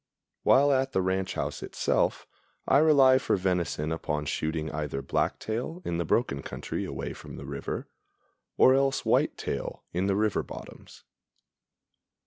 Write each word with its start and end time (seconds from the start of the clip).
While 0.41 0.71
at 0.73 0.93
the 0.93 1.01
ranch 1.03 1.35
house 1.35 1.61
itself, 1.61 2.25
I 2.67 2.79
rely 2.79 3.19
for 3.19 3.35
venison 3.37 3.91
upon 3.91 4.25
shooting 4.25 4.71
either 4.71 5.03
blacktail 5.03 5.83
in 5.85 5.99
the 5.99 6.05
broken 6.05 6.41
country 6.41 6.85
away 6.85 7.13
from 7.13 7.35
the 7.35 7.45
river, 7.45 7.87
or 8.57 8.73
else 8.73 9.05
whitetail 9.05 9.83
in 9.93 10.07
the 10.07 10.15
river 10.15 10.41
bottoms. 10.41 11.03